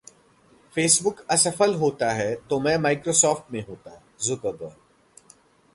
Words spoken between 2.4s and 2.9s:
तो मैं